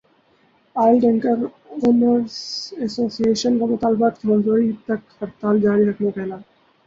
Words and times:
oil 0.75 0.95
tanker 1.01 1.37
owners 1.73 2.33
ایسوسی 2.77 3.23
ایشن 3.27 3.59
کا 3.59 3.65
مطالبات 3.65 4.19
کی 4.21 4.27
منظوری 4.27 4.71
تک 4.85 5.21
ہڑتال 5.21 5.61
جاری 5.61 5.89
رکھنے 5.89 6.11
کا 6.11 6.21
اعلان 6.21 6.41